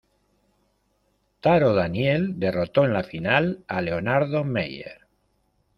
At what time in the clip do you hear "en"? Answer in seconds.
2.85-2.93